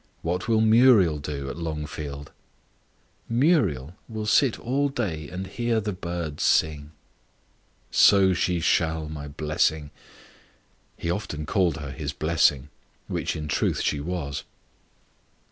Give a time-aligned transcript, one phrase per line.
[0.23, 2.31] "What will Muriel do at Longfield?"
[3.29, 6.91] "Muriel will sit all day and hear the birds sing."
[7.91, 9.91] "So she shall, my blessing!"
[10.97, 12.69] He often called her his "blessing,"
[13.05, 14.43] which in truth she was.